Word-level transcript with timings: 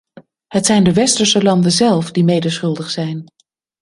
Het 0.47 0.65
zijn 0.65 0.83
de 0.83 0.93
westerse 0.93 1.43
landen 1.43 1.71
zelf 1.71 2.11
die 2.11 2.23
mede 2.23 2.49
schuldig 2.49 2.89
zijn. 2.89 3.23